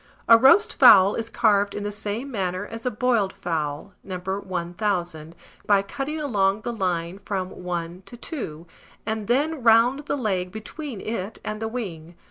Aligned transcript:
A 0.27 0.35
roast 0.35 0.73
fowl 0.79 1.13
is 1.13 1.29
carved 1.29 1.75
in 1.75 1.83
the 1.83 1.91
same 1.91 2.31
manner 2.31 2.65
as 2.65 2.87
a 2.87 2.89
boiled 2.89 3.33
fowl, 3.33 3.93
No. 4.03 4.17
1000; 4.17 5.27
viz., 5.35 5.41
by 5.67 5.83
cutting 5.83 6.19
along 6.19 6.61
the 6.61 6.73
line 6.73 7.19
from. 7.23 7.49
1 7.51 8.01
to 8.07 8.17
2, 8.17 8.65
and 9.05 9.27
then 9.27 9.61
round 9.61 10.07
the 10.07 10.17
leg 10.17 10.51
between 10.51 11.01
it 11.01 11.37
and 11.45 11.61
the 11.61 11.67
wing. 11.67 12.15